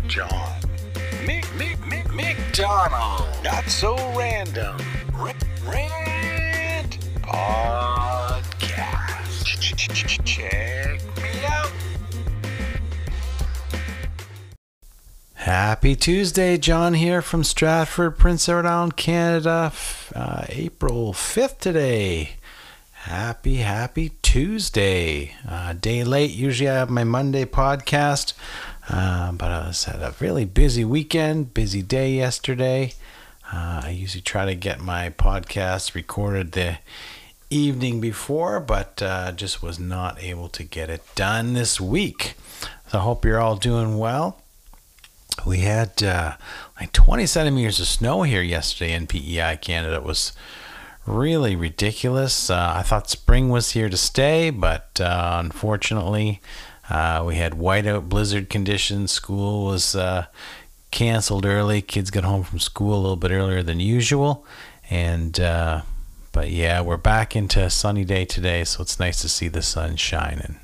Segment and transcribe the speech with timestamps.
[0.00, 0.60] John.
[1.24, 3.28] Mick, Mick, Mick, McDonald.
[3.44, 4.78] Not so random.
[5.14, 5.34] R-
[7.32, 8.62] podcast.
[10.24, 11.72] Check me out.
[15.34, 19.72] Happy Tuesday, John here from Stratford, Prince Edward Island, Canada.
[20.14, 22.36] Uh, April 5th today.
[22.92, 25.36] Happy, happy Tuesday.
[25.46, 26.30] Uh, day late.
[26.30, 28.32] Usually I have my Monday podcast,
[28.88, 32.94] uh, but I was had a really busy weekend, busy day yesterday.
[33.52, 36.78] Uh, I usually try to get my podcast recorded the
[37.50, 42.32] evening before, but uh, just was not able to get it done this week.
[42.88, 44.40] So I hope you're all doing well.
[45.46, 46.36] We had uh,
[46.80, 49.96] like 20 centimeters of snow here yesterday in PEI Canada.
[49.96, 50.32] It was
[51.06, 52.50] really ridiculous.
[52.50, 56.40] Uh, I thought spring was here to stay, but uh, unfortunately,
[56.88, 59.12] uh, we had whiteout blizzard conditions.
[59.12, 60.26] School was uh,
[60.90, 61.82] canceled early.
[61.82, 64.46] Kids got home from school a little bit earlier than usual,
[64.90, 65.82] and uh,
[66.32, 69.62] but yeah, we're back into a sunny day today, so it's nice to see the
[69.62, 70.56] sun shining.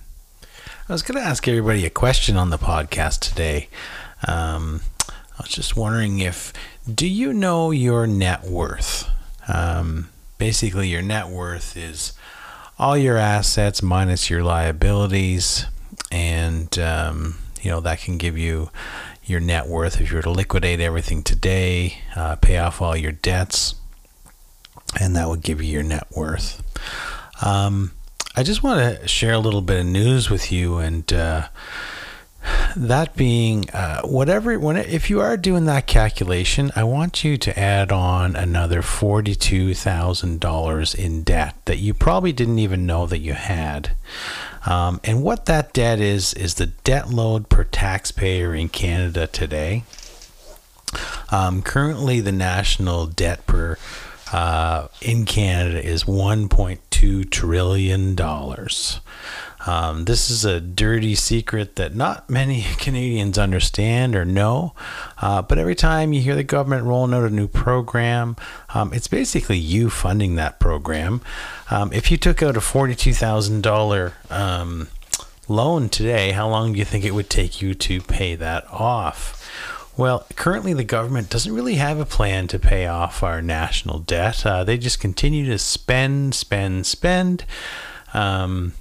[0.88, 3.68] I was going to ask everybody a question on the podcast today.
[4.26, 6.52] Um, I was just wondering if,
[6.92, 9.06] do you know your net worth?
[9.46, 10.08] Um,
[10.38, 12.12] basically, your net worth is
[12.78, 15.66] all your assets minus your liabilities,
[16.10, 18.70] and um, you know that can give you
[19.24, 23.12] your net worth if you were to liquidate everything today, uh, pay off all your
[23.12, 23.74] debts,
[24.98, 26.62] and that would give you your net worth.
[27.44, 27.92] Um,
[28.34, 31.48] I just want to share a little bit of news with you, and uh,
[32.76, 37.58] that being uh, whatever when if you are doing that calculation i want you to
[37.58, 43.92] add on another $42000 in debt that you probably didn't even know that you had.
[44.66, 49.84] Um, and what that debt is is the debt load per taxpayer in canada today.
[51.30, 53.78] Um, currently the national debt per
[54.32, 59.00] uh, in canada is 1.2 trillion dollars
[59.66, 64.74] um, this is a dirty secret that not many Canadians understand or know.
[65.20, 68.36] Uh, but every time you hear the government rolling out a new program,
[68.74, 71.20] um, it's basically you funding that program.
[71.70, 74.88] Um, if you took out a $42,000 um,
[75.48, 79.34] loan today, how long do you think it would take you to pay that off?
[79.96, 84.46] Well, currently the government doesn't really have a plan to pay off our national debt.
[84.46, 87.44] Uh, they just continue to spend, spend, spend.
[88.14, 88.74] Um,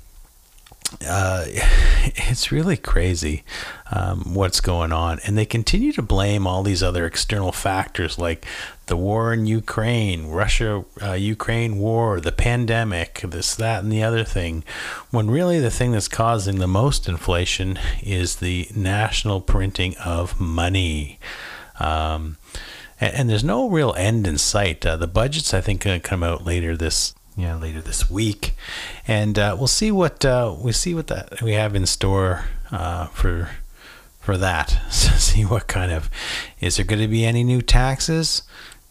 [1.05, 3.43] uh, it's really crazy
[3.91, 5.19] um, what's going on.
[5.25, 8.45] And they continue to blame all these other external factors like
[8.87, 14.23] the war in Ukraine, Russia uh, Ukraine war, the pandemic, this, that, and the other
[14.23, 14.63] thing,
[15.11, 21.19] when really the thing that's causing the most inflation is the national printing of money.
[21.79, 22.37] Um,
[22.99, 24.83] and, and, there's no real end in sight.
[24.83, 28.55] Uh, the budget's, I think, going to come out later this yeah later this week,
[29.07, 33.07] and uh, we'll see what uh, we see what that we have in store uh,
[33.07, 33.49] for
[34.19, 34.69] for that.
[34.91, 36.09] see what kind of
[36.59, 38.41] is there going to be any new taxes?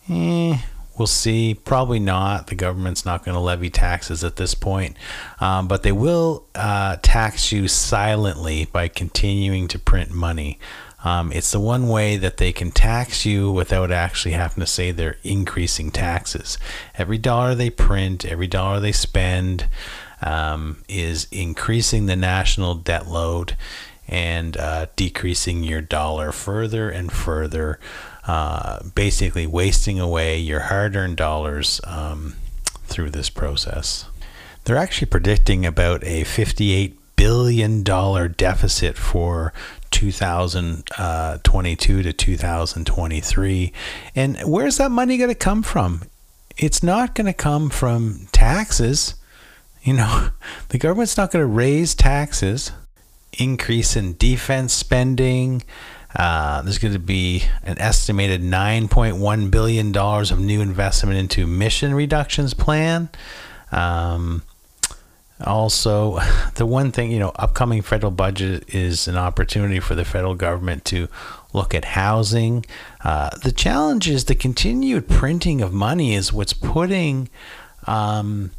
[0.09, 0.59] Eh,
[0.97, 1.53] we'll see.
[1.55, 2.47] Probably not.
[2.47, 4.97] The government's not going to levy taxes at this point,
[5.41, 10.59] um, but they will uh, tax you silently by continuing to print money.
[11.07, 14.91] Um, it's the one way that they can tax you without actually having to say
[14.91, 16.59] they're increasing taxes.
[16.97, 19.69] Every dollar they print, every dollar they spend
[20.21, 23.57] um, is increasing the national debt load
[24.09, 27.79] and uh, decreasing your dollar further and further,
[28.27, 32.35] uh, basically wasting away your hard earned dollars um,
[32.83, 34.07] through this process.
[34.65, 39.53] They're actually predicting about a $58 billion deficit for
[39.91, 43.73] 2022 to 2023.
[44.15, 46.03] And where's that money going to come from?
[46.57, 49.15] It's not going to come from taxes.
[49.83, 50.31] You know,
[50.69, 52.73] the government's not going to raise taxes,
[53.39, 55.63] increase in defense spending.
[56.15, 62.55] Uh, there's going to be an estimated $9.1 billion of new investment into emission reductions
[62.55, 63.11] plan.
[63.71, 64.43] Um,
[65.45, 66.19] also,
[66.55, 70.85] the one thing, you know, upcoming federal budget is an opportunity for the federal government
[70.87, 71.09] to
[71.53, 72.65] look at housing.
[73.05, 77.29] Uh, the challenge is the continued printing of money is what's putting
[77.87, 78.51] um,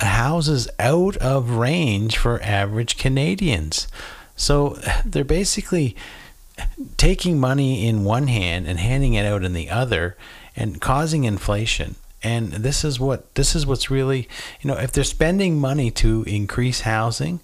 [0.00, 3.88] houses out of range for average Canadians.
[4.36, 5.96] So they're basically
[6.96, 10.16] taking money in one hand and handing it out in the other
[10.54, 14.28] and causing inflation and this is what this is what's really
[14.60, 17.40] you know if they're spending money to increase housing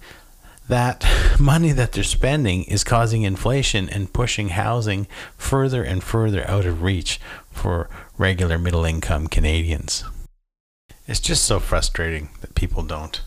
[0.69, 1.03] that
[1.39, 6.81] money that they're spending is causing inflation and pushing housing further and further out of
[6.81, 7.19] reach
[7.51, 10.05] for regular middle income Canadians.
[11.07, 13.19] It's just so frustrating that people don't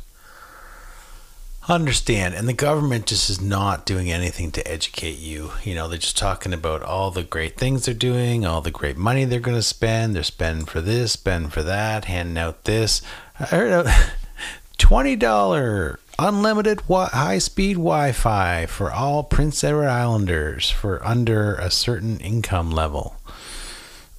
[1.69, 5.53] understand and the government just is not doing anything to educate you.
[5.63, 8.97] You know they're just talking about all the great things they're doing all the great
[8.97, 10.15] money they're going to spend.
[10.15, 13.03] They're spending for this spending for that handing out this.
[13.39, 13.93] I heard a
[14.79, 22.71] $20 unlimited high speed wi-fi for all prince edward islanders for under a certain income
[22.71, 23.17] level.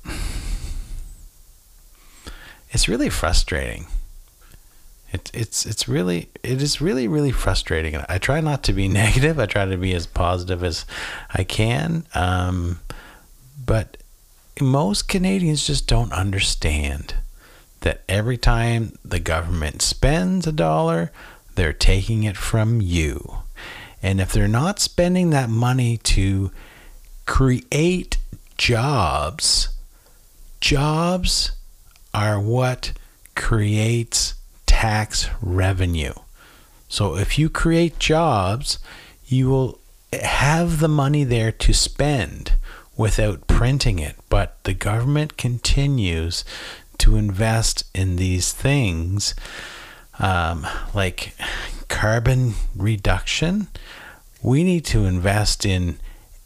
[2.75, 3.86] It's really frustrating
[5.13, 7.95] it, it's it's really it is really really frustrating.
[8.10, 9.39] I try not to be negative.
[9.39, 10.86] I try to be as positive as
[11.33, 12.06] I can.
[12.15, 12.80] Um,
[13.65, 13.98] but
[14.60, 17.15] most Canadians just don't understand
[17.81, 21.12] that every time the government spends a dollar,
[21.56, 23.39] they're taking it from you.
[24.01, 26.51] And if they're not spending that money to
[27.25, 28.18] create
[28.57, 29.69] jobs,
[30.59, 31.51] jobs
[32.13, 32.94] are what
[33.36, 34.36] creates
[34.83, 36.12] tax revenue.
[36.89, 38.80] So if you create jobs,
[39.25, 39.80] you will
[40.12, 42.56] have the money there to spend
[42.97, 44.18] without printing it.
[44.27, 46.44] But the government continues
[46.97, 49.33] to invest in these things
[50.19, 51.33] um, like
[51.88, 53.69] carbon reduction.
[54.41, 55.97] We need to invest in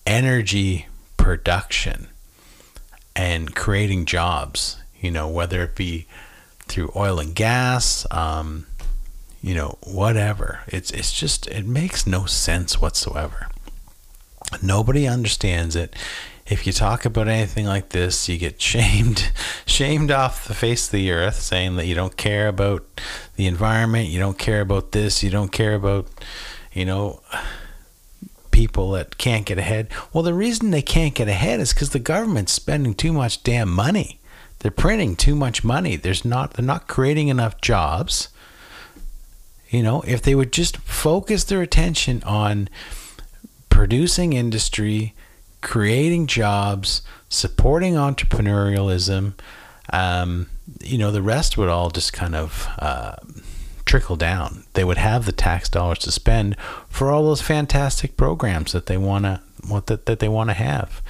[0.06, 0.86] energy
[1.18, 2.10] production
[3.16, 6.06] and creating jobs, you know, whether it be
[6.68, 8.66] through oil and gas, um,
[9.42, 10.62] you know, whatever.
[10.68, 13.50] It's it's just it makes no sense whatsoever.
[14.62, 15.96] Nobody understands it.
[16.46, 19.32] If you talk about anything like this, you get shamed,
[19.66, 22.86] shamed off the face of the earth, saying that you don't care about
[23.36, 26.08] the environment, you don't care about this, you don't care about,
[26.72, 27.22] you know,
[28.52, 29.88] people that can't get ahead.
[30.12, 33.70] Well, the reason they can't get ahead is because the government's spending too much damn
[33.70, 34.20] money.
[34.60, 35.96] They're printing too much money.
[35.96, 38.30] There's not they're not creating enough jobs.
[39.70, 42.70] You know, if they would just focus their attention on
[43.70, 45.14] producing industry,
[45.62, 49.34] creating jobs, supporting entrepreneurialism,
[49.92, 50.48] um,
[50.82, 53.18] you know, the rest would all just kind of uh,
[53.86, 54.64] trickle down.
[54.74, 56.56] They would have the tax dollars to spend
[56.90, 60.54] for all those fantastic programs that they want to what that, that they want to
[60.54, 61.02] have.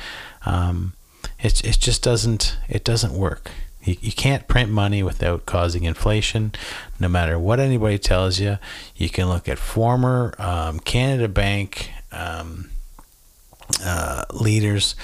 [0.45, 0.93] Um,
[1.39, 3.51] it, it just doesn't it doesn't work.
[3.83, 6.51] You, you can't print money without causing inflation.
[6.99, 8.57] No matter what anybody tells you,
[8.95, 12.69] you can look at former um, Canada Bank um,
[13.83, 14.95] uh, leaders,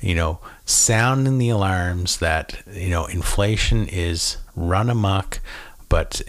[0.00, 5.40] you know, sounding the alarms that you know inflation is run amok,
[5.88, 6.22] but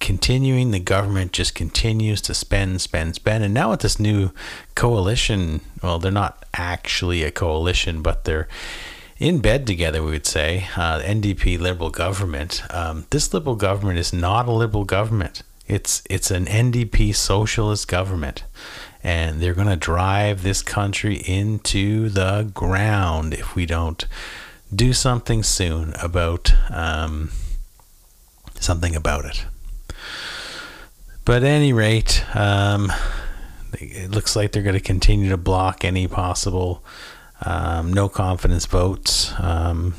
[0.00, 4.30] continuing the government just continues to spend spend spend and now with this new
[4.74, 8.46] coalition well they're not actually a coalition but they're
[9.24, 12.62] in bed together, we would say, uh, NDP Liberal government.
[12.68, 15.42] Um, this Liberal government is not a Liberal government.
[15.66, 18.44] It's it's an NDP socialist government,
[19.02, 24.04] and they're going to drive this country into the ground if we don't
[24.74, 27.30] do something soon about um,
[28.60, 29.46] something about it.
[31.24, 32.92] But at any rate, um,
[33.72, 36.84] it looks like they're going to continue to block any possible
[37.46, 39.94] um, no confidence votes um,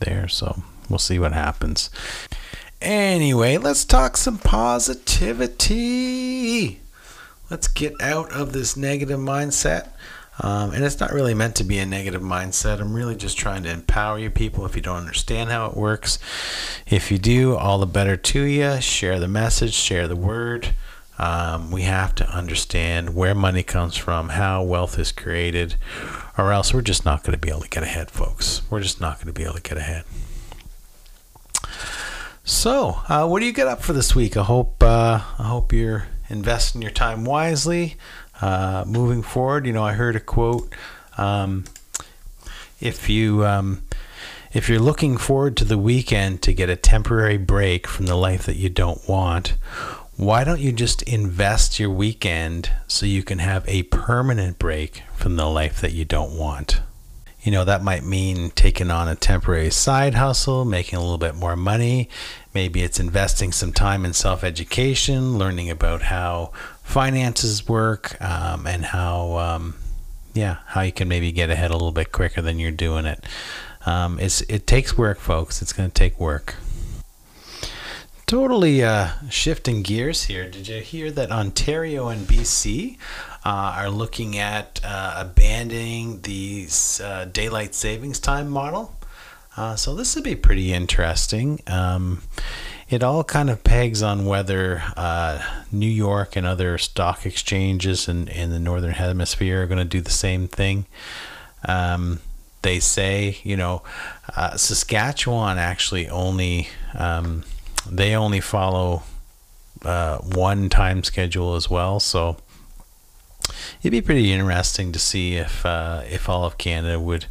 [0.00, 1.90] there, so we'll see what happens.
[2.80, 6.80] Anyway, let's talk some positivity.
[7.50, 9.90] Let's get out of this negative mindset.
[10.38, 12.80] Um, and it's not really meant to be a negative mindset.
[12.80, 16.18] I'm really just trying to empower you people if you don't understand how it works.
[16.86, 18.80] If you do, all the better to you.
[18.82, 20.74] Share the message, share the word.
[21.18, 25.76] Um, we have to understand where money comes from, how wealth is created,
[26.38, 28.62] or else we're just not going to be able to get ahead, folks.
[28.70, 30.04] We're just not going to be able to get ahead.
[32.44, 34.36] So, uh, what do you get up for this week?
[34.36, 37.96] I hope uh, I hope you're investing your time wisely.
[38.40, 40.72] Uh, moving forward, you know, I heard a quote.
[41.18, 41.64] Um,
[42.80, 43.82] if you um,
[44.52, 48.46] if you're looking forward to the weekend to get a temporary break from the life
[48.46, 49.56] that you don't want,
[50.16, 55.36] why don't you just invest your weekend so you can have a permanent break from
[55.36, 56.80] the life that you don't want?
[57.42, 61.34] You know, that might mean taking on a temporary side hustle, making a little bit
[61.34, 62.08] more money.
[62.54, 66.50] Maybe it's investing some time in self education, learning about how
[66.82, 69.74] finances work um, and how, um,
[70.32, 73.22] yeah, how you can maybe get ahead a little bit quicker than you're doing it.
[73.84, 75.60] Um, it's, it takes work, folks.
[75.60, 76.56] It's going to take work
[78.26, 80.50] totally uh, shifting gears here.
[80.50, 82.98] Did you hear that Ontario and BC
[83.44, 86.66] uh, are looking at uh, abandoning the
[87.02, 88.94] uh, daylight savings time model?
[89.56, 91.60] Uh, so this would be pretty interesting.
[91.68, 92.22] Um,
[92.88, 95.40] it all kind of pegs on whether uh,
[95.70, 100.00] New York and other stock exchanges in, in the northern hemisphere are going to do
[100.00, 100.86] the same thing.
[101.66, 102.20] Um,
[102.62, 103.82] they say, you know,
[104.56, 107.44] Saskatchewan actually only um,
[107.90, 109.02] they only follow
[109.84, 112.36] uh, one time schedule as well, so
[113.80, 117.26] it'd be pretty interesting to see if uh, if all of Canada would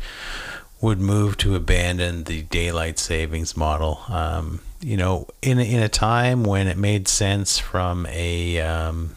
[0.81, 4.01] would move to abandon the daylight savings model.
[4.07, 9.15] Um, you know, in in a time when it made sense from a um,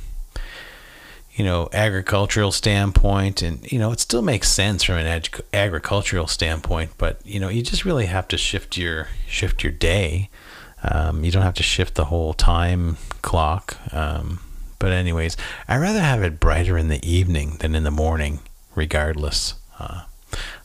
[1.35, 6.26] you know agricultural standpoint, and you know it still makes sense from an ag- agricultural
[6.26, 10.30] standpoint, but you know you just really have to shift your shift your day.
[10.82, 13.76] Um, you don't have to shift the whole time clock.
[13.92, 14.40] Um,
[14.78, 18.40] but anyways, I rather have it brighter in the evening than in the morning,
[18.75, 19.54] regardless.
[19.78, 20.02] Uh,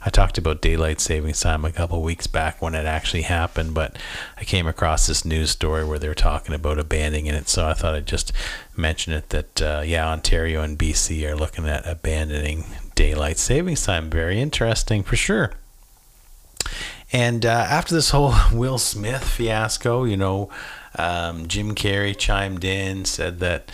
[0.02, 3.98] I talked about daylight savings time a couple weeks back when it actually happened, but
[4.38, 7.96] I came across this news story where they're talking about abandoning it, so I thought
[7.96, 8.34] I'd just
[8.76, 12.66] mention it that uh, yeah, Ontario and BC are looking at abandoning
[12.96, 14.10] daylight savings time.
[14.10, 15.54] Very interesting for sure.
[17.14, 20.50] And uh, after this whole Will Smith fiasco, you know,
[20.96, 23.72] um, Jim Carrey chimed in, said that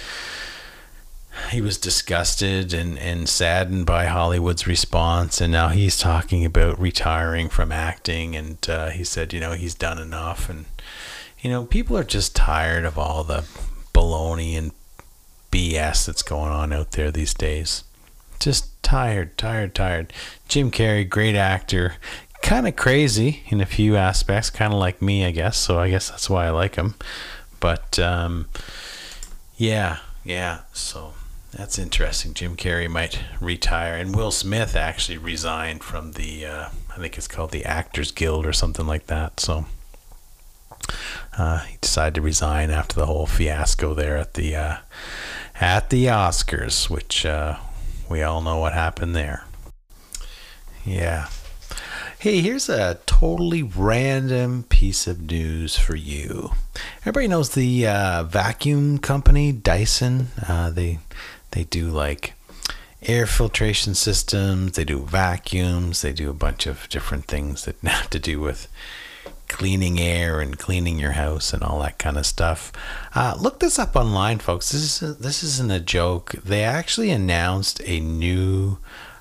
[1.52, 7.48] he was disgusted and, and saddened by Hollywood's response, and now he's talking about retiring
[7.48, 8.36] from acting.
[8.36, 10.66] And uh, he said, you know, he's done enough, and
[11.40, 13.46] you know, people are just tired of all the
[13.94, 14.74] baloney and
[15.52, 17.86] BS that's going on out there these days.
[18.40, 20.14] Just tired, tired, tired.
[20.48, 21.96] Jim Carrey, great actor,
[22.42, 25.58] kind of crazy in a few aspects, kind of like me, I guess.
[25.58, 26.96] So I guess that's why I like him.
[27.60, 28.48] But um,
[29.58, 30.60] yeah, yeah.
[30.74, 31.14] So
[31.52, 32.34] that's interesting.
[32.34, 37.28] Jim Carrey might retire, and Will Smith actually resigned from the, uh, I think it's
[37.28, 39.40] called the Actors Guild or something like that.
[39.40, 39.66] So
[41.38, 44.78] uh, he decided to resign after the whole fiasco there at the uh,
[45.60, 47.58] at the Oscars, which uh,
[48.10, 49.44] we all know what happened there.
[50.86, 51.28] Yeah.
[52.22, 56.52] Hey, here's a totally random piece of news for you.
[57.04, 60.28] Everybody knows the uh, vacuum company Dyson.
[60.46, 61.00] Uh, they
[61.52, 62.34] they do like
[63.04, 68.10] air filtration systems, they do vacuums, they do a bunch of different things that have
[68.10, 68.68] to do with
[69.48, 72.74] cleaning air and cleaning your house and all that kind of stuff.
[73.16, 74.74] Uh, look this up online, folks.
[74.74, 76.32] This is this isn't a joke.
[76.44, 78.78] They actually announced a new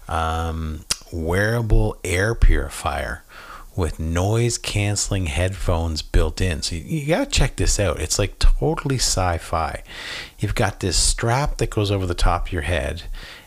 [0.09, 3.25] um, wearable air purifier
[3.77, 6.63] with noise canceling headphones built in.
[6.63, 8.01] So you, you got to check this out.
[8.01, 9.83] It's like totally sci fi.
[10.39, 13.05] You've got this strap that goes over the top of your head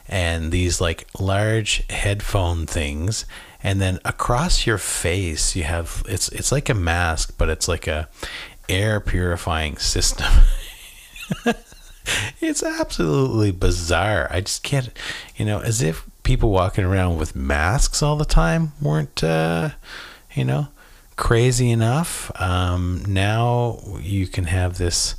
[0.08, 3.26] and these like large headphone things
[3.64, 7.88] and then across your face you have it's it's like a mask but it's like
[7.88, 8.10] a
[8.68, 10.28] air purifying system
[12.42, 14.90] it's absolutely bizarre i just can't
[15.38, 19.70] you know as if people walking around with masks all the time weren't uh
[20.34, 20.68] you know,
[21.16, 22.32] crazy enough.
[22.40, 25.16] Um, now you can have this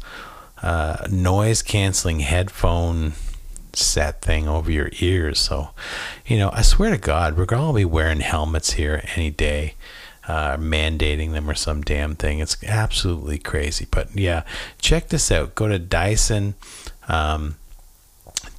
[0.62, 3.12] uh, noise canceling headphone
[3.72, 5.38] set thing over your ears.
[5.38, 5.70] So,
[6.26, 9.74] you know, I swear to God, we're going to be wearing helmets here any day.
[10.28, 12.38] Uh, mandating them or some damn thing.
[12.38, 13.88] It's absolutely crazy.
[13.90, 14.44] But yeah,
[14.78, 15.56] check this out.
[15.56, 16.54] Go to Dyson.
[17.08, 17.56] Um,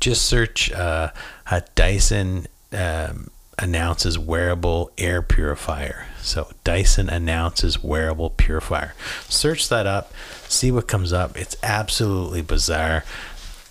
[0.02, 1.12] just search uh,
[1.50, 6.08] a Dyson um, announces wearable air purifier.
[6.22, 8.94] So Dyson announces wearable purifier.
[9.30, 10.12] Search that up,
[10.48, 11.38] see what comes up.
[11.38, 13.04] It's absolutely bizarre.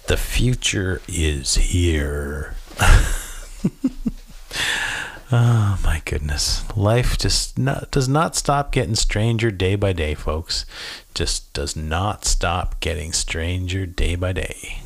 [0.07, 2.55] The future is here.
[5.33, 6.65] oh my goodness.
[6.77, 10.67] Life just not, does not stop getting stranger day by day, folks.
[11.15, 14.82] Just does not stop getting stranger day by day.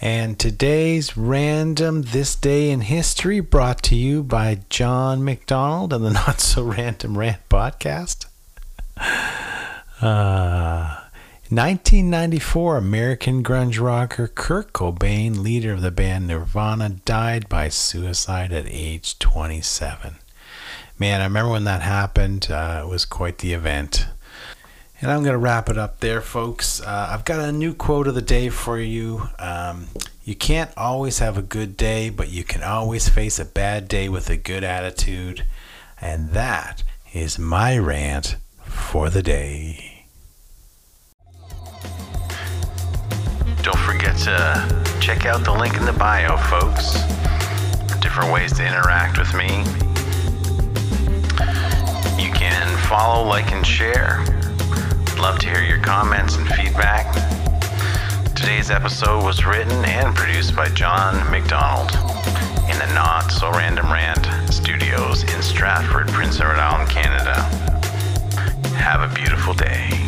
[0.00, 6.10] And today's random This Day in History brought to you by John McDonald and the
[6.26, 8.26] Not So Random Rant podcast.
[10.00, 11.00] Uh,
[11.50, 18.66] 1994, American grunge rocker Kurt Cobain, leader of the band Nirvana, died by suicide at
[18.68, 20.14] age 27.
[20.96, 22.48] Man, I remember when that happened.
[22.48, 24.06] Uh, it was quite the event.
[25.00, 26.80] And I'm going to wrap it up there, folks.
[26.80, 29.28] Uh, I've got a new quote of the day for you.
[29.38, 29.86] Um,
[30.24, 34.08] you can't always have a good day, but you can always face a bad day
[34.08, 35.46] with a good attitude.
[36.00, 40.06] And that is my rant for the day.
[43.62, 47.04] Don't forget to check out the link in the bio, folks.
[48.00, 49.58] Different ways to interact with me.
[52.20, 54.24] You can follow, like, and share.
[55.20, 57.12] Love to hear your comments and feedback.
[58.36, 61.90] Today's episode was written and produced by John McDonald
[62.70, 67.34] in the Not So Random Rant studios in Stratford, Prince Edward Island, Canada.
[68.76, 70.07] Have a beautiful day.